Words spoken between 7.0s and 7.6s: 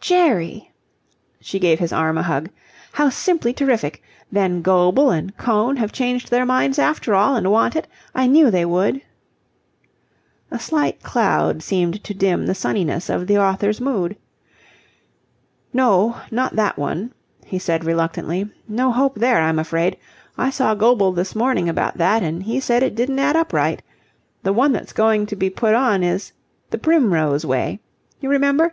all and